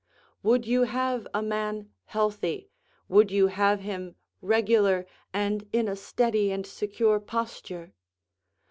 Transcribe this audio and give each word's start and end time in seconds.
Would 0.41 0.65
you 0.65 0.85
have 0.85 1.27
a 1.31 1.43
man 1.43 1.91
healthy, 2.05 2.71
would 3.07 3.29
you 3.29 3.45
have 3.45 3.81
him 3.81 4.15
regular, 4.41 5.05
and 5.31 5.69
in 5.71 5.87
a 5.87 5.95
steady 5.95 6.51
and 6.51 6.65
secure 6.65 7.19
posture? 7.19 7.93